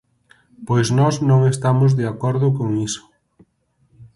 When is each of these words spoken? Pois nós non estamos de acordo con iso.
Pois 0.67 0.87
nós 0.99 1.15
non 1.29 1.39
estamos 1.53 1.91
de 1.99 2.05
acordo 2.13 2.47
con 2.57 2.69
iso. 2.87 3.03